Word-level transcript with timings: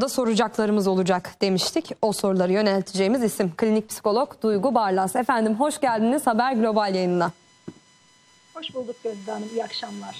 da 0.00 0.08
soracaklarımız 0.08 0.86
olacak 0.86 1.34
demiştik. 1.40 1.90
O 2.02 2.12
soruları 2.12 2.52
yönelteceğimiz 2.52 3.22
isim 3.22 3.52
klinik 3.56 3.88
psikolog 3.88 4.42
Duygu 4.42 4.74
Barlas. 4.74 5.16
Efendim 5.16 5.54
hoş 5.54 5.80
geldiniz 5.80 6.26
Haber 6.26 6.52
Global 6.52 6.94
yayınına. 6.94 7.32
Hoş 8.54 8.74
bulduk 8.74 8.96
Gözde 9.04 9.32
Hanım. 9.32 9.48
İyi 9.52 9.64
akşamlar. 9.64 10.16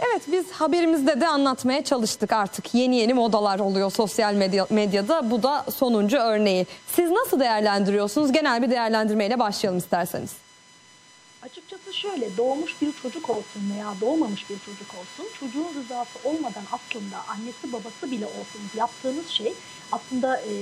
Evet 0.00 0.22
biz 0.32 0.50
haberimizde 0.50 1.20
de 1.20 1.28
anlatmaya 1.28 1.84
çalıştık 1.84 2.32
artık. 2.32 2.74
Yeni 2.74 2.96
yeni 2.96 3.14
modalar 3.14 3.58
oluyor 3.58 3.90
sosyal 3.90 4.34
medya, 4.34 4.66
medyada. 4.70 5.30
Bu 5.30 5.42
da 5.42 5.64
sonuncu 5.74 6.16
örneği. 6.16 6.66
Siz 6.86 7.10
nasıl 7.10 7.40
değerlendiriyorsunuz? 7.40 8.32
Genel 8.32 8.62
bir 8.62 8.70
değerlendirmeyle 8.70 9.38
başlayalım 9.38 9.78
isterseniz. 9.78 10.47
Açıkçası 11.42 11.92
şöyle 11.94 12.36
doğmuş 12.36 12.80
bir 12.80 12.92
çocuk 12.92 13.30
olsun 13.30 13.70
veya 13.70 14.00
doğmamış 14.00 14.50
bir 14.50 14.58
çocuk 14.60 14.94
olsun 14.94 15.30
çocuğun 15.34 15.74
rızası 15.74 16.18
olmadan 16.18 16.66
aslında 16.70 17.24
annesi 17.28 17.72
babası 17.72 18.10
bile 18.10 18.26
olsun 18.26 18.70
yaptığınız 18.74 19.28
şey 19.28 19.58
aslında 19.92 20.36
e, 20.36 20.52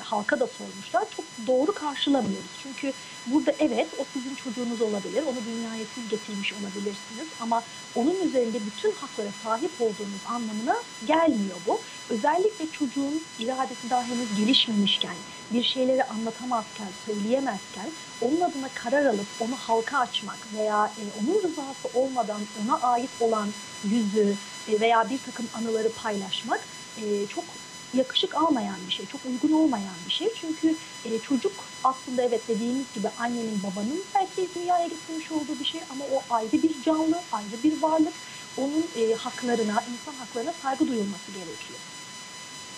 halka 0.00 0.40
da 0.40 0.46
sormuşlar 0.46 1.04
çok 1.16 1.24
doğru 1.46 1.74
karşılamıyoruz. 1.74 2.50
Çünkü 2.62 2.92
burada 3.26 3.52
evet 3.58 3.88
o 3.98 4.04
sizin 4.12 4.34
çocuğunuz 4.34 4.82
olabilir 4.82 5.22
onu 5.22 5.36
dünyaya 5.46 5.84
siz 5.94 6.08
getirmiş 6.08 6.52
olabilirsiniz 6.52 7.28
ama 7.40 7.62
onun 7.96 8.28
üzerinde 8.28 8.58
bütün 8.66 8.92
haklara 8.92 9.30
sahip 9.42 9.70
olduğunuz 9.80 10.22
anlamına 10.28 10.76
gelmiyor 11.06 11.56
bu. 11.66 11.80
Özellikle 12.10 12.70
çocuğun 12.70 13.22
iradesi 13.38 13.90
daha 13.90 14.02
henüz 14.02 14.36
gelişmemişken 14.36 15.16
bir 15.52 15.64
şeyleri 15.64 16.04
anlatamazken, 16.04 16.88
söyleyemezken 17.06 17.90
onun 18.20 18.40
adına 18.40 18.68
karar 18.74 19.04
alıp 19.04 19.26
onu 19.40 19.56
halka 19.56 19.98
açmak 19.98 20.38
veya 20.54 20.86
e, 20.86 21.02
onun 21.20 21.42
rızası 21.42 21.88
olmadan 21.94 22.40
ona 22.64 22.80
ait 22.80 23.10
olan 23.20 23.48
yüzü 23.84 24.34
e, 24.68 24.80
veya 24.80 25.10
bir 25.10 25.18
takım 25.18 25.46
anıları 25.54 25.92
paylaşmak 25.92 26.60
e, 27.02 27.26
çok 27.26 27.44
yakışık 27.96 28.34
almayan 28.34 28.76
bir 28.88 28.92
şey, 28.92 29.06
çok 29.06 29.20
uygun 29.26 29.56
olmayan 29.56 29.94
bir 30.06 30.12
şey. 30.12 30.28
Çünkü 30.40 30.74
e, 31.04 31.18
çocuk 31.18 31.52
aslında 31.84 32.22
evet 32.22 32.40
dediğimiz 32.48 32.86
gibi 32.94 33.08
annenin 33.18 33.60
babanın 33.62 34.02
belki 34.14 34.54
dünyaya 34.54 34.86
getirmiş 34.86 35.32
olduğu 35.32 35.60
bir 35.60 35.64
şey 35.64 35.80
ama 35.90 36.04
o 36.04 36.34
ayrı 36.34 36.52
bir 36.52 36.82
canlı, 36.82 37.20
ayrı 37.32 37.62
bir 37.64 37.82
varlık. 37.82 38.12
Onun 38.58 38.86
e, 38.96 39.14
haklarına, 39.14 39.82
insan 39.92 40.14
haklarına 40.18 40.52
saygı 40.62 40.88
duyulması 40.88 41.32
gerekiyor. 41.32 41.78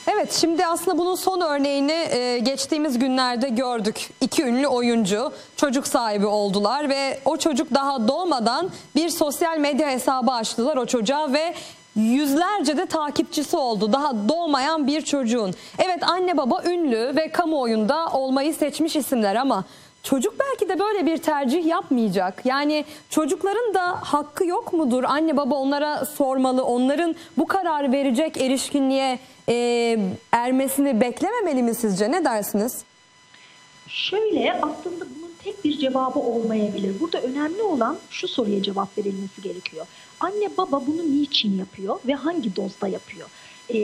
Evet 0.07 0.33
şimdi 0.33 0.67
aslında 0.67 0.99
bunun 0.99 1.15
son 1.15 1.41
örneğini 1.41 1.93
e, 1.93 2.39
geçtiğimiz 2.39 2.99
günlerde 2.99 3.49
gördük. 3.49 4.11
İki 4.21 4.43
ünlü 4.43 4.67
oyuncu 4.67 5.33
çocuk 5.57 5.87
sahibi 5.87 6.27
oldular 6.27 6.89
ve 6.89 7.21
o 7.25 7.37
çocuk 7.37 7.75
daha 7.75 8.09
doğmadan 8.09 8.71
bir 8.95 9.09
sosyal 9.09 9.59
medya 9.59 9.91
hesabı 9.91 10.33
açtılar 10.33 10.77
o 10.77 10.87
çocuğa 10.87 11.33
ve 11.33 11.55
yüzlerce 11.97 12.77
de 12.77 12.87
takipçisi 12.87 13.57
oldu. 13.57 13.93
Daha 13.93 14.29
doğmayan 14.29 14.87
bir 14.87 15.01
çocuğun. 15.01 15.55
Evet 15.79 16.03
anne 16.03 16.37
baba 16.37 16.63
ünlü 16.67 17.17
ve 17.17 17.29
kamuoyunda 17.29 18.07
olmayı 18.13 18.55
seçmiş 18.55 18.97
isimler 18.97 19.35
ama 19.37 19.65
çocuk 20.03 20.35
belki 20.41 20.69
de 20.69 20.79
böyle 20.79 21.07
bir 21.07 21.17
tercih 21.19 21.67
yapmayacak. 21.67 22.43
Yani 22.45 22.85
çocukların 23.11 23.75
da 23.75 23.99
hakkı 24.03 24.47
yok 24.47 24.73
mudur? 24.73 25.05
Anne 25.05 25.37
baba 25.37 25.55
onlara 25.55 26.05
sormalı. 26.05 26.65
Onların 26.65 27.15
bu 27.39 27.47
kararı 27.47 27.93
verecek 27.93 28.37
erişkinliğe 28.37 29.19
e, 29.49 29.99
ermesini 30.33 31.01
beklememeli 31.01 31.63
mi 31.63 31.75
sizce? 31.75 32.11
Ne 32.13 32.25
dersiniz? 32.25 32.85
Şöyle 33.89 34.53
aslında 34.63 35.05
bunun 35.17 35.26
tek 35.47 35.65
bir 35.65 35.79
cevabı 35.79 36.19
olmayabilir. 36.19 37.01
Burada 37.01 37.21
önemli 37.23 37.63
olan 37.63 37.99
şu 38.11 38.29
soruya 38.29 38.63
cevap 38.63 38.99
verilmesi 38.99 39.43
gerekiyor. 39.43 39.87
Anne 40.21 40.57
baba 40.59 40.87
bunu 40.87 41.11
niçin 41.11 41.59
yapıyor 41.59 41.99
ve 42.07 42.15
hangi 42.15 42.57
dozda 42.57 42.89
yapıyor? 42.89 43.29
E, 43.75 43.79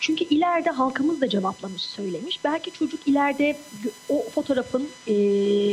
çünkü 0.00 0.24
ileride 0.24 0.70
halkımız 0.70 1.20
da 1.20 1.28
cevaplamış 1.28 1.82
söylemiş. 1.82 2.44
Belki 2.44 2.70
çocuk 2.70 3.08
ileride 3.08 3.58
o 4.08 4.22
fotoğrafın 4.30 4.88
e, 5.06 5.14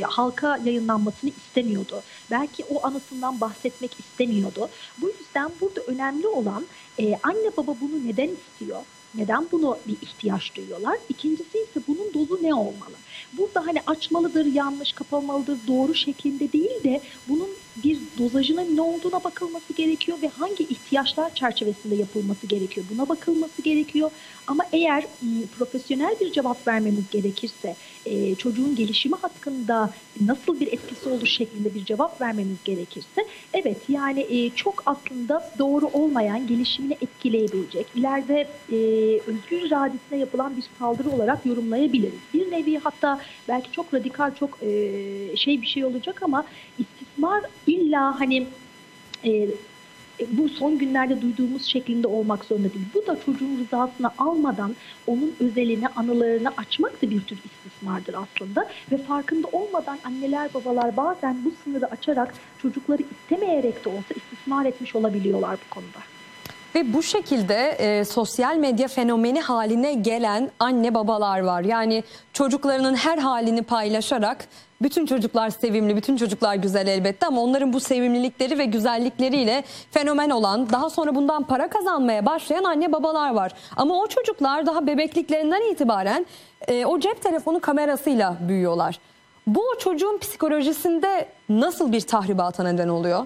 halka 0.01 0.57
yayınlanmasını 0.57 1.29
istemiyordu. 1.29 2.03
Belki 2.31 2.65
o 2.65 2.85
anısından 2.87 3.41
bahsetmek 3.41 3.99
istemiyordu. 3.99 4.69
Bu 5.01 5.09
yüzden 5.09 5.51
burada 5.61 5.81
önemli 5.81 6.27
olan 6.27 6.65
e, 6.99 7.19
anne 7.23 7.57
baba 7.57 7.75
bunu 7.81 8.07
neden 8.07 8.29
istiyor? 8.29 8.81
Neden 9.15 9.51
bunu 9.51 9.83
bir 9.87 9.97
ihtiyaç 10.01 10.55
duyuyorlar? 10.55 10.97
İkincisi 11.09 11.57
ise 11.57 11.87
bunun 11.87 12.13
dozu 12.13 12.43
ne 12.43 12.55
olmalı? 12.55 12.97
Burada 13.33 13.65
hani 13.65 13.81
açmalıdır, 13.85 14.45
yanlış 14.45 14.93
kapamalıdır, 14.93 15.67
doğru 15.67 15.93
şeklinde 15.93 16.51
değil 16.51 16.83
de 16.83 17.03
bunun 17.27 17.64
bir 17.75 17.99
dozajının 18.17 18.75
ne 18.75 18.81
olduğuna 18.81 19.23
bakılması 19.23 19.73
gerekiyor 19.73 20.21
ve 20.21 20.27
hangi 20.27 20.63
ihtiyaçlar 20.63 21.35
çerçevesinde 21.35 21.95
yapılması 21.95 22.47
gerekiyor. 22.47 22.85
Buna 22.91 23.09
bakılması 23.09 23.61
gerekiyor. 23.61 24.11
Ama 24.47 24.63
eğer 24.73 25.05
profesyonel 25.57 26.15
bir 26.19 26.31
cevap 26.31 26.67
vermemiz 26.67 27.09
gerekirse 27.11 27.75
çocuğun 28.37 28.75
gelişimi 28.75 29.15
hakkında 29.15 29.93
nasıl 30.21 30.59
bir 30.59 30.67
etkisi 30.67 31.09
olur 31.09 31.27
şeklinde 31.27 31.73
bir 31.73 31.85
cevap 31.85 32.21
vermemiz 32.21 32.57
gerekirse 32.65 33.27
evet 33.53 33.77
yani 33.89 34.51
çok 34.55 34.83
aslında 34.85 35.51
doğru 35.59 35.87
olmayan 35.87 36.47
gelişimini 36.47 36.93
etkileyebilecek 37.01 37.87
ileride 37.95 38.47
e, 38.71 38.75
özgür 39.27 39.61
iradesine 39.67 40.19
yapılan 40.19 40.57
bir 40.57 40.63
saldırı 40.79 41.09
olarak 41.09 41.45
yorumlayabiliriz. 41.45 42.19
Bir 42.33 42.51
nevi 42.51 42.77
hatta 42.77 43.21
belki 43.47 43.71
çok 43.71 43.93
radikal 43.93 44.35
çok 44.35 44.59
şey 45.35 45.61
bir 45.61 45.67
şey 45.67 45.85
olacak 45.85 46.23
ama 46.23 46.45
istismar 47.25 47.43
illa 47.67 48.19
hani 48.19 48.47
e, 49.25 49.49
bu 50.31 50.49
son 50.49 50.77
günlerde 50.77 51.21
duyduğumuz 51.21 51.65
şeklinde 51.65 52.07
olmak 52.07 52.45
zorunda 52.45 52.73
değil. 52.73 52.85
Bu 52.93 53.07
da 53.07 53.19
çocuğun 53.25 53.57
rızasını 53.57 54.11
almadan 54.17 54.75
onun 55.07 55.35
özelini, 55.39 55.87
anılarını 55.87 56.49
açmak 56.57 57.01
da 57.01 57.09
bir 57.09 57.21
tür 57.21 57.37
istismardır 57.45 58.13
aslında. 58.13 58.67
Ve 58.91 58.97
farkında 58.97 59.47
olmadan 59.51 59.99
anneler 60.03 60.53
babalar 60.53 60.97
bazen 60.97 61.37
bu 61.45 61.51
sınırı 61.63 61.85
açarak 61.85 62.33
çocukları 62.61 63.01
istemeyerek 63.01 63.85
de 63.85 63.89
olsa 63.89 64.13
istismar 64.15 64.65
etmiş 64.65 64.95
olabiliyorlar 64.95 65.57
bu 65.65 65.73
konuda. 65.73 66.14
Ve 66.75 66.93
bu 66.93 67.03
şekilde 67.03 67.69
e, 67.69 68.05
sosyal 68.05 68.55
medya 68.55 68.87
fenomeni 68.87 69.41
haline 69.41 69.93
gelen 69.93 70.51
anne 70.59 70.93
babalar 70.93 71.39
var. 71.39 71.61
Yani 71.61 72.03
çocuklarının 72.33 72.95
her 72.95 73.17
halini 73.17 73.61
paylaşarak 73.61 74.47
bütün 74.81 75.05
çocuklar 75.05 75.49
sevimli, 75.49 75.95
bütün 75.95 76.17
çocuklar 76.17 76.55
güzel 76.55 76.87
elbette 76.87 77.25
ama 77.25 77.41
onların 77.41 77.73
bu 77.73 77.79
sevimlilikleri 77.79 78.57
ve 78.57 78.65
güzellikleriyle 78.65 79.63
fenomen 79.91 80.29
olan, 80.29 80.69
daha 80.69 80.89
sonra 80.89 81.15
bundan 81.15 81.43
para 81.43 81.69
kazanmaya 81.69 82.25
başlayan 82.25 82.63
anne 82.63 82.91
babalar 82.91 83.33
var. 83.33 83.51
Ama 83.75 83.99
o 83.99 84.07
çocuklar 84.07 84.65
daha 84.65 84.87
bebekliklerinden 84.87 85.71
itibaren 85.71 86.25
e, 86.67 86.85
o 86.85 86.99
cep 86.99 87.23
telefonu 87.23 87.59
kamerasıyla 87.59 88.37
büyüyorlar. 88.47 88.99
Bu 89.47 89.63
çocuğun 89.79 90.17
psikolojisinde 90.17 91.27
nasıl 91.49 91.91
bir 91.91 92.01
tahribata 92.01 92.63
neden 92.63 92.87
oluyor? 92.87 93.25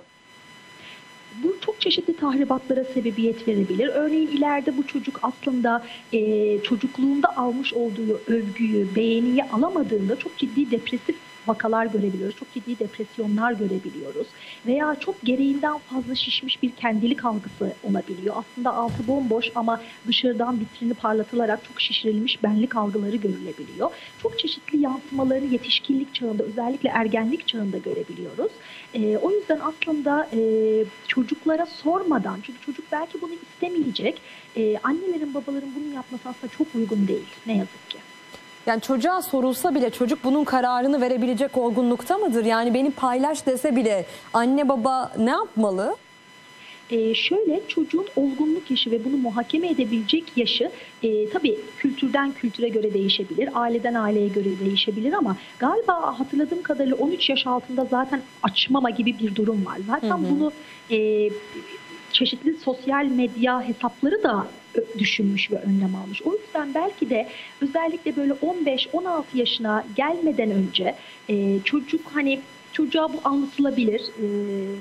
Çok 1.62 1.82
çeşitli 1.82 2.16
tahribatlara 2.16 2.84
sebebiyet 2.84 3.48
verebilir. 3.48 3.88
Örneğin 3.88 4.28
ileride 4.28 4.78
bu 4.78 4.88
çocuk 4.88 5.20
aslında 5.22 5.86
e, 6.14 6.20
çocukluğunda 6.64 7.38
almış 7.38 7.74
olduğu 7.74 8.22
övgüyü, 8.28 8.96
beğeniyi 8.96 9.44
alamadığında 9.44 10.16
çok 10.16 10.38
ciddi 10.38 10.72
depresif 10.72 11.16
vakalar 11.50 11.86
görebiliyoruz. 11.86 12.36
Çok 12.36 12.54
ciddi 12.54 12.80
depresyonlar 12.80 13.52
görebiliyoruz. 13.52 14.28
Veya 14.66 14.96
çok 15.00 15.22
gereğinden 15.22 15.78
fazla 15.78 16.16
şişmiş 16.16 16.64
bir 16.64 16.72
kendilik 16.72 17.26
algısı 17.26 17.74
olabiliyor. 17.84 18.36
Aslında 18.38 18.74
altı 18.74 19.08
bomboş 19.08 19.52
ama 19.56 19.82
dışarıdan 20.08 20.60
vitrini 20.60 20.94
parlatılarak 20.94 21.64
çok 21.64 21.82
şişirilmiş 21.82 22.44
benlik 22.44 22.76
algıları 22.76 23.16
görülebiliyor. 23.16 23.92
Çok 24.22 24.40
çeşitli 24.40 24.80
yansımalarını 24.80 25.54
yetişkinlik 25.54 26.16
çağında 26.16 26.44
özellikle 26.44 26.90
ergenlik 26.90 27.48
çağında 27.48 27.78
görebiliyoruz. 27.78 28.52
E, 28.94 29.18
o 29.18 29.32
yüzden 29.32 29.60
aslında 29.60 30.30
e, 30.34 30.40
çocuklara 31.08 31.66
sormadan 31.66 32.40
çünkü 32.44 32.62
çocuk 32.62 32.86
belki 32.92 33.22
bunu 33.22 33.32
istemeyecek. 33.34 34.22
E, 34.58 34.78
annelerin 34.84 35.34
babaların 35.34 35.76
bunu 35.76 35.96
yapması 35.96 36.30
aslında 36.30 36.54
çok 36.58 36.68
uygun 36.76 37.08
değil 37.08 37.28
ne 37.46 37.58
yazık 37.58 37.90
ki. 37.90 37.98
Yani 38.70 38.82
çocuğa 38.82 39.22
sorulsa 39.22 39.76
bile 39.76 39.90
çocuk 39.90 40.24
bunun 40.24 40.44
kararını 40.44 41.02
verebilecek 41.02 41.58
olgunlukta 41.58 42.18
mıdır? 42.18 42.46
Yani 42.46 42.74
beni 42.74 42.92
paylaş 42.92 43.46
dese 43.46 43.76
bile 43.76 44.06
anne 44.34 44.70
baba 44.70 45.12
ne 45.18 45.30
yapmalı? 45.30 45.96
Ee, 46.90 47.14
şöyle 47.14 47.62
çocuğun 47.68 48.06
olgunluk 48.16 48.72
yaşı 48.72 48.92
ve 48.92 49.06
bunu 49.06 49.18
muhakeme 49.18 49.70
edebilecek 49.70 50.24
yaşı 50.36 50.72
e, 51.04 51.30
tabii 51.30 51.58
kültürden 51.78 52.32
kültüre 52.32 52.70
göre 52.70 52.94
değişebilir, 52.94 53.50
aileden 53.54 53.94
aileye 53.94 54.28
göre 54.28 54.60
değişebilir 54.66 55.14
ama 55.14 55.38
galiba 55.60 56.20
hatırladığım 56.20 56.62
kadarıyla 56.62 56.96
13 56.96 57.30
yaş 57.30 57.48
altında 57.48 57.86
zaten 57.86 58.22
açmama 58.44 58.90
gibi 58.90 59.20
bir 59.20 59.36
durum 59.36 59.66
var. 59.66 59.78
Zaten 59.88 60.10
hı 60.10 60.14
hı. 60.14 60.30
bunu 60.30 60.52
e, 60.92 61.30
çeşitli 62.12 62.54
sosyal 62.54 63.06
medya 63.06 63.62
hesapları 63.62 64.24
da 64.24 64.48
düşünmüş 64.98 65.52
ve 65.52 65.56
önlem 65.56 65.96
almış. 65.96 66.22
O 66.22 66.34
yüzden 66.34 66.74
belki 66.74 67.10
de 67.10 67.28
özellikle 67.62 68.16
böyle 68.16 68.34
15-16 68.34 69.24
yaşına 69.34 69.86
gelmeden 69.96 70.52
önce 70.52 70.96
e, 71.30 71.60
çocuk 71.64 72.02
hani 72.14 72.40
çocuğa 72.74 73.14
bu 73.14 73.20
anlatılabilir. 73.24 74.02
E, 74.02 74.26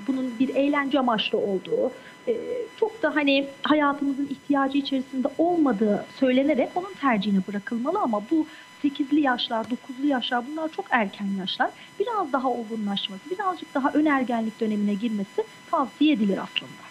bunun 0.06 0.38
bir 0.38 0.48
eğlence 0.54 0.98
amaçlı 0.98 1.38
olduğu, 1.38 1.92
e, 2.28 2.36
çok 2.76 3.02
da 3.02 3.16
hani 3.16 3.46
hayatımızın 3.62 4.28
ihtiyacı 4.30 4.78
içerisinde 4.78 5.28
olmadığı 5.38 6.04
söylenerek 6.20 6.68
onun 6.74 6.92
tercihine 7.00 7.40
bırakılmalı 7.48 7.98
ama 7.98 8.22
bu 8.30 8.46
8'li 8.84 9.20
yaşlar, 9.20 9.64
9'lu 9.64 10.06
yaşlar 10.06 10.44
bunlar 10.50 10.68
çok 10.72 10.84
erken 10.90 11.28
yaşlar. 11.38 11.70
Biraz 12.00 12.32
daha 12.32 12.48
olgunlaşması, 12.48 13.30
birazcık 13.30 13.74
daha 13.74 13.92
önergenlik 13.92 14.60
dönemine 14.60 14.94
girmesi 14.94 15.44
tavsiye 15.70 16.12
edilir 16.12 16.38
aslında. 16.42 16.87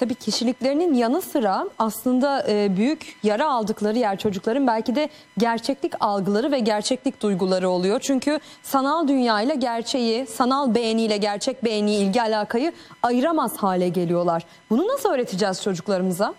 Tabii 0.00 0.14
kişiliklerinin 0.14 0.94
yanı 0.94 1.22
sıra 1.22 1.68
aslında 1.78 2.44
e, 2.48 2.76
büyük 2.76 3.16
yara 3.22 3.52
aldıkları 3.52 3.98
yer 3.98 4.18
çocukların 4.18 4.66
belki 4.66 4.94
de 4.94 5.08
gerçeklik 5.38 5.92
algıları 6.00 6.52
ve 6.52 6.58
gerçeklik 6.58 7.22
duyguları 7.22 7.68
oluyor. 7.68 8.00
Çünkü 8.00 8.40
sanal 8.62 9.08
dünya 9.08 9.40
ile 9.40 9.54
gerçeği, 9.54 10.26
sanal 10.26 10.74
beğeniyle 10.74 11.16
gerçek 11.16 11.64
beğeni, 11.64 11.94
ilgi 11.94 12.22
alakayı 12.22 12.72
ayıramaz 13.02 13.56
hale 13.56 13.88
geliyorlar. 13.88 14.44
Bunu 14.70 14.88
nasıl 14.88 15.08
öğreteceğiz 15.08 15.62
çocuklarımıza? 15.62 16.34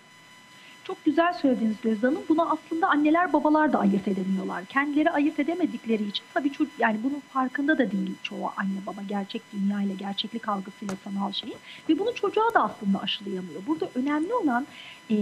Çok 0.91 1.05
güzel 1.05 1.33
söylediniz 1.33 1.75
Gözde 1.83 2.07
Hanım. 2.07 2.21
Buna 2.29 2.49
aslında 2.49 2.87
anneler 2.87 3.33
babalar 3.33 3.73
da 3.73 3.79
ayırt 3.79 4.07
edemiyorlar. 4.07 4.65
Kendileri 4.65 5.11
ayırt 5.11 5.39
edemedikleri 5.39 6.03
için 6.03 6.23
tabii 6.33 6.51
çocuk 6.51 6.79
yani 6.79 6.97
bunun 7.03 7.19
farkında 7.19 7.77
da 7.77 7.91
değil 7.91 8.15
çoğu 8.23 8.51
anne 8.57 8.85
baba 8.87 9.01
gerçek 9.09 9.41
dünya 9.53 9.81
ile 9.81 9.93
gerçeklik 9.93 10.47
algısıyla 10.47 10.95
sanal 11.03 11.31
şeyin 11.31 11.55
ve 11.89 11.99
bunu 11.99 12.15
çocuğa 12.15 12.53
da 12.53 12.63
aslında 12.63 13.01
aşılayamıyor. 13.01 13.61
Burada 13.67 13.89
önemli 13.95 14.33
olan 14.33 14.67
e, 15.11 15.15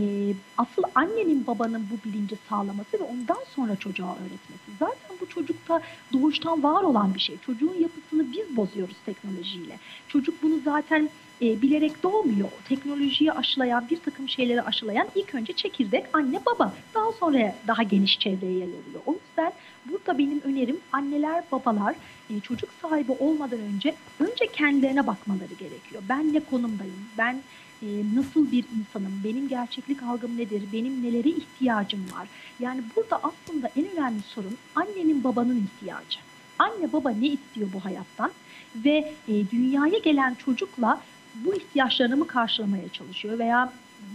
asıl 0.58 0.84
annenin 0.96 1.48
babanın 1.48 1.88
bu 1.92 2.10
bilinci 2.10 2.36
sağlaması 2.50 3.00
ve 3.00 3.04
ondan 3.04 3.44
sonra 3.56 3.76
çocuğa 3.76 4.16
öğretmesi. 4.16 4.78
Zaten 4.80 5.18
bu 5.22 5.30
çocukta 5.30 5.82
doğuştan 6.14 6.64
var 6.64 6.84
olan 6.84 7.14
bir 7.14 7.20
şey. 7.20 7.38
Çocuğun 7.38 7.76
yapısını 7.80 8.32
biz 8.32 8.58
bozuyoruz 8.58 8.98
teknolojiyle. 9.06 9.80
Çocuk 10.08 10.44
bunu 10.44 10.60
zaten 10.66 11.10
e, 11.42 11.62
bilerek 11.62 12.04
doğmuyor. 12.04 12.50
Teknolojiyi 12.68 13.32
aşılayan, 13.32 13.90
bir 13.90 13.98
takım 13.98 14.30
şeyleri 14.30 14.62
aşılayan 14.62 15.08
ilk 15.16 15.36
önce 15.36 15.54
çekirdek 15.54 16.06
anne 16.14 16.40
baba. 16.46 16.74
Daha 16.96 17.12
sonra 17.12 17.56
daha 17.68 17.84
geniş 17.84 18.20
çevreye 18.20 18.52
yayılıyor. 18.52 19.02
O 19.06 19.14
yüzden 19.14 19.52
burada 19.86 20.18
benim 20.18 20.42
önerim 20.44 20.78
anneler 20.92 21.44
babalar 21.52 21.96
e, 22.30 22.40
çocuk 22.40 22.70
sahibi 22.82 23.12
olmadan 23.12 23.60
önce 23.60 23.96
önce 24.20 24.48
kendilerine 24.54 25.08
bakmaları 25.08 25.54
gerekiyor. 25.60 26.04
Ben 26.10 26.34
ne 26.34 26.40
konumdayım? 26.40 27.06
Ben 27.18 27.42
e, 27.82 27.88
nasıl 28.16 28.52
bir 28.52 28.66
insanım? 28.80 29.22
Benim 29.24 29.48
gerçeklik 29.48 30.04
algım 30.04 30.38
nedir? 30.38 30.64
Benim 30.74 31.04
nelere 31.04 31.30
ihtiyacım 31.30 32.00
var? 32.00 32.28
Yani 32.60 32.82
burada 32.96 33.22
aslında 33.24 33.70
en 33.76 33.92
önemli 33.92 34.22
sorun 34.22 34.58
annenin 34.76 35.24
babanın 35.24 35.68
ihtiyacı. 35.76 36.20
Anne 36.60 36.94
baba 36.94 37.10
ne 37.10 37.28
istiyor 37.28 37.70
bu 37.74 37.86
hayattan? 37.86 38.32
Ve 38.76 39.14
e, 39.28 39.50
dünyaya 39.52 39.98
gelen 39.98 40.34
çocukla 40.34 41.02
bu 41.36 41.56
ihtiyaçlarını 41.56 42.18
mı 42.18 42.28
karşılamaya 42.28 42.90
çalışıyor 42.90 43.40
veya 43.40 43.74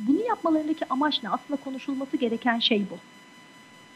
bunu 0.08 0.20
yapmalarındaki 0.20 0.84
amaç 0.90 1.22
ne? 1.22 1.30
Aslında 1.30 1.60
konuşulması 1.64 2.16
gereken 2.16 2.58
şey 2.58 2.86
bu. 2.90 2.98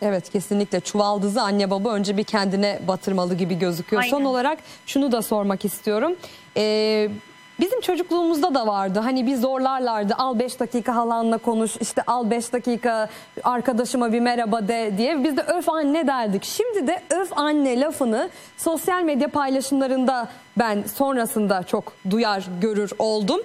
Evet 0.02 0.30
kesinlikle 0.30 0.80
çuvaldızı 0.80 1.42
anne 1.42 1.70
baba 1.70 1.94
önce 1.94 2.16
bir 2.16 2.24
kendine 2.24 2.80
batırmalı 2.88 3.34
gibi 3.34 3.58
gözüküyor. 3.58 4.02
Son 4.02 4.16
Aynen. 4.16 4.28
olarak 4.28 4.58
şunu 4.86 5.12
da 5.12 5.22
sormak 5.22 5.64
istiyorum. 5.64 6.16
Ee, 6.56 7.10
bizim 7.60 7.80
çocukluğumuzda 7.80 8.54
da 8.54 8.66
vardı 8.66 8.98
hani 8.98 9.26
bir 9.26 9.36
zorlarlardı 9.36 10.14
al 10.18 10.38
5 10.38 10.60
dakika 10.60 10.94
halanla 10.94 11.38
konuş 11.38 11.76
işte 11.80 12.02
al 12.06 12.30
5 12.30 12.52
dakika 12.52 13.08
arkadaşıma 13.44 14.12
bir 14.12 14.20
merhaba 14.20 14.68
de 14.68 14.92
diye 14.98 15.24
biz 15.24 15.36
de 15.36 15.42
öf 15.42 15.68
anne 15.68 16.06
derdik. 16.06 16.44
Şimdi 16.44 16.86
de 16.86 17.02
öf 17.10 17.38
anne 17.38 17.80
lafını 17.80 18.28
sosyal 18.56 19.02
medya 19.02 19.28
paylaşımlarında 19.28 20.28
ben 20.58 20.82
sonrasında 20.94 21.62
çok 21.62 21.92
duyar 22.10 22.46
görür 22.60 22.90
oldum. 22.98 23.40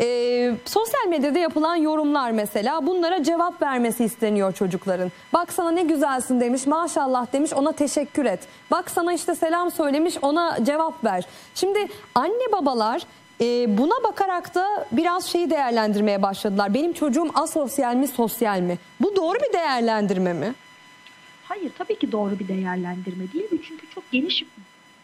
Ee, 0.00 0.54
sosyal 0.64 1.06
medyada 1.08 1.38
yapılan 1.38 1.76
yorumlar 1.76 2.30
mesela 2.30 2.86
bunlara 2.86 3.22
cevap 3.22 3.62
vermesi 3.62 4.04
isteniyor 4.04 4.52
çocukların. 4.52 5.12
Bak 5.32 5.52
sana 5.52 5.70
ne 5.70 5.82
güzelsin 5.82 6.40
demiş 6.40 6.66
maşallah 6.66 7.32
demiş 7.32 7.52
ona 7.52 7.72
teşekkür 7.72 8.24
et. 8.24 8.40
Bak 8.70 8.90
sana 8.90 9.12
işte 9.12 9.34
selam 9.34 9.70
söylemiş 9.70 10.14
ona 10.22 10.64
cevap 10.64 11.04
ver. 11.04 11.24
Şimdi 11.54 11.88
anne 12.14 12.52
babalar 12.52 13.02
e, 13.40 13.78
buna 13.78 14.04
bakarak 14.04 14.54
da 14.54 14.86
biraz 14.92 15.26
şeyi 15.26 15.50
değerlendirmeye 15.50 16.22
başladılar. 16.22 16.74
Benim 16.74 16.92
çocuğum 16.92 17.30
asosyal 17.34 17.94
mi 17.94 18.08
sosyal 18.08 18.60
mi? 18.60 18.78
Bu 19.00 19.16
doğru 19.16 19.38
bir 19.48 19.52
değerlendirme 19.52 20.32
mi? 20.32 20.54
Hayır 21.44 21.72
tabii 21.78 21.98
ki 21.98 22.12
doğru 22.12 22.38
bir 22.38 22.48
değerlendirme 22.48 23.32
değil 23.32 23.44
bu 23.52 23.62
çünkü 23.62 23.90
çok 23.90 24.10
geniş 24.12 24.44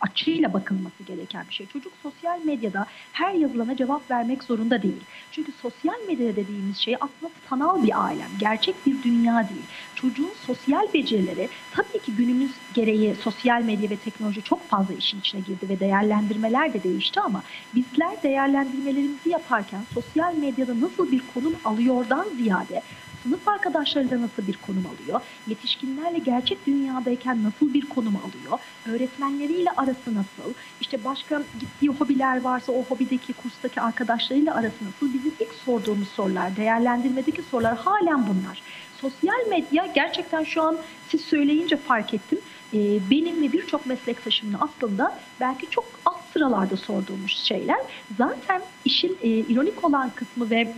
açıyla 0.03 0.53
bakılması 0.53 1.03
gereken 1.07 1.45
bir 1.49 1.55
şey. 1.55 1.67
Çocuk 1.67 1.93
sosyal 2.03 2.45
medyada 2.45 2.87
her 3.13 3.35
yazılana 3.35 3.77
cevap 3.77 4.11
vermek 4.11 4.45
zorunda 4.45 4.83
değil. 4.83 5.03
Çünkü 5.31 5.53
sosyal 5.53 6.07
medya 6.09 6.37
dediğimiz 6.37 6.79
şey 6.79 6.95
aslında 6.95 7.33
sanal 7.51 7.83
bir 7.83 8.01
alem, 8.01 8.31
gerçek 8.39 8.87
bir 8.87 9.03
dünya 9.03 9.49
değil. 9.49 9.67
Çocuğun 9.95 10.33
sosyal 10.47 10.93
becerileri 10.95 11.49
tabii 11.71 12.03
ki 12.03 12.13
günümüz 12.17 12.51
gereği 12.75 13.15
sosyal 13.15 13.63
medya 13.63 13.91
ve 13.91 13.97
teknoloji 13.97 14.43
çok 14.43 14.69
fazla 14.69 14.95
işin 14.95 15.21
içine 15.21 15.41
girdi 15.41 15.69
ve 15.69 15.81
değerlendirmeler 15.81 16.75
de 16.75 16.83
değişti 16.83 17.21
ama 17.21 17.43
bizler 17.75 18.23
değerlendirmelerimizi 18.23 19.31
yaparken 19.31 19.83
sosyal 19.95 20.35
medyada 20.35 20.81
nasıl 20.81 21.13
bir 21.13 21.23
konum 21.35 21.55
alıyordan 21.65 22.27
ziyade 22.37 22.83
sınıf 23.23 23.49
arkadaşlarıyla 23.49 24.23
nasıl 24.23 24.47
bir 24.47 24.57
konum 24.57 24.87
alıyor, 24.87 25.21
yetişkinlerle 25.47 26.19
gerçek 26.19 26.67
dünyadayken 26.67 27.45
nasıl 27.45 27.75
bir 27.75 27.89
konum 27.89 28.17
alıyor, 28.17 28.59
öğretmenleriyle 28.87 29.71
arası 29.71 30.15
nasıl, 30.15 30.55
işte 30.81 31.05
başka 31.05 31.43
gittiği 31.61 31.89
hobiler 31.89 32.41
varsa 32.41 32.73
o 32.73 32.85
hobideki 32.85 33.33
kurstaki 33.33 33.81
arkadaşlarıyla 33.81 34.55
arası 34.55 34.85
nasıl, 34.85 35.15
bizim 35.15 35.33
ilk 35.41 35.55
sorduğumuz 35.65 36.09
sorular, 36.09 36.57
değerlendirmedeki 36.57 37.43
sorular 37.43 37.77
halen 37.77 38.27
bunlar. 38.27 38.63
Sosyal 39.01 39.49
medya 39.49 39.87
gerçekten 39.95 40.45
şu 40.45 40.63
an 40.63 40.79
siz 41.09 41.21
söyleyince 41.21 41.77
fark 41.77 42.15
ettim. 42.15 42.39
Ee, 42.75 42.99
benim 43.11 43.43
ve 43.43 43.53
birçok 43.53 43.87
meslektaşımın 43.87 44.59
aslında 44.61 45.19
belki 45.41 45.71
çok 45.71 45.85
alt 46.05 46.21
sıralarda 46.33 46.77
sorduğumuz 46.77 47.39
şeyler. 47.45 47.79
Zaten 48.19 48.63
işin 48.85 49.19
e, 49.23 49.29
ironik 49.29 49.85
olan 49.85 50.11
kısmı 50.15 50.51
ve 50.51 50.75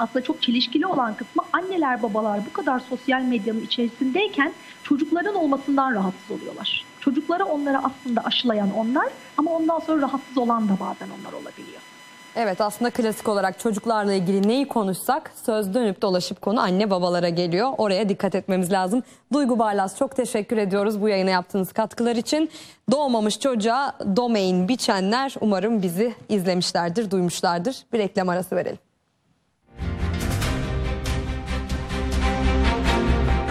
aslında 0.00 0.24
çok 0.24 0.42
çelişkili 0.42 0.86
olan 0.86 1.14
kısmı 1.14 1.42
anneler 1.52 2.02
babalar 2.02 2.40
bu 2.50 2.52
kadar 2.52 2.80
sosyal 2.80 3.22
medyanın 3.22 3.60
içerisindeyken 3.60 4.52
çocukların 4.82 5.34
olmasından 5.34 5.94
rahatsız 5.94 6.30
oluyorlar. 6.30 6.84
Çocuklara 7.00 7.44
onları 7.44 7.78
aslında 7.78 8.20
aşılayan 8.24 8.74
onlar 8.74 9.08
ama 9.36 9.50
ondan 9.50 9.78
sonra 9.78 10.02
rahatsız 10.02 10.38
olan 10.38 10.68
da 10.68 10.72
bazen 10.80 11.08
onlar 11.20 11.32
olabiliyor. 11.32 11.80
Evet 12.36 12.60
aslında 12.60 12.90
klasik 12.90 13.28
olarak 13.28 13.58
çocuklarla 13.58 14.12
ilgili 14.12 14.48
neyi 14.48 14.68
konuşsak 14.68 15.32
söz 15.44 15.74
dönüp 15.74 16.02
dolaşıp 16.02 16.40
konu 16.42 16.60
anne 16.60 16.90
babalara 16.90 17.28
geliyor. 17.28 17.72
Oraya 17.78 18.08
dikkat 18.08 18.34
etmemiz 18.34 18.72
lazım. 18.72 19.02
Duygu 19.32 19.58
Barlas 19.58 19.98
çok 19.98 20.16
teşekkür 20.16 20.56
ediyoruz 20.56 21.00
bu 21.00 21.08
yayına 21.08 21.30
yaptığınız 21.30 21.72
katkılar 21.72 22.16
için. 22.16 22.50
Doğmamış 22.90 23.40
çocuğa 23.40 23.92
domain 24.16 24.68
biçenler 24.68 25.34
umarım 25.40 25.82
bizi 25.82 26.14
izlemişlerdir, 26.28 27.10
duymuşlardır. 27.10 27.76
Bir 27.92 27.98
reklam 27.98 28.28
arası 28.28 28.56
verelim. 28.56 28.89